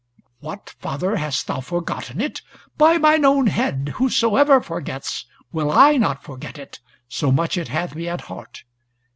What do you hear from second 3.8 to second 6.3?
whosoever forgets, will I not